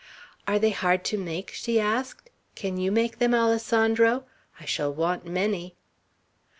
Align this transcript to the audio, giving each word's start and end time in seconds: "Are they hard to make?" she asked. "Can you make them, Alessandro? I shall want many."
"Are 0.47 0.57
they 0.57 0.71
hard 0.71 1.05
to 1.05 1.15
make?" 1.19 1.51
she 1.53 1.79
asked. 1.79 2.31
"Can 2.55 2.77
you 2.77 2.91
make 2.91 3.19
them, 3.19 3.35
Alessandro? 3.35 4.25
I 4.59 4.65
shall 4.65 4.91
want 4.91 5.27
many." 5.27 5.75